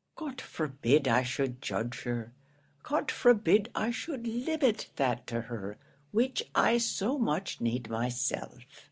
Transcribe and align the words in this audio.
'""God 0.16 0.40
forbid 0.40 1.06
I 1.06 1.22
should 1.22 1.62
judge 1.62 2.02
her; 2.02 2.32
God 2.82 3.08
forbid 3.12 3.70
I 3.72 3.92
should 3.92 4.26
limit 4.26 4.90
that 4.96 5.28
to 5.28 5.42
her, 5.42 5.78
which 6.10 6.42
I 6.56 6.78
so 6.78 7.16
much 7.20 7.60
need 7.60 7.88
myself. 7.88 8.90